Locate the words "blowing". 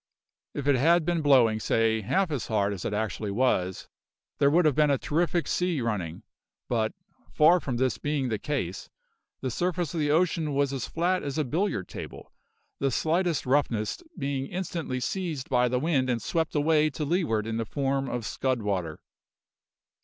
1.21-1.59